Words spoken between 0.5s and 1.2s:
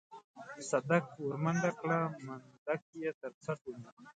صدک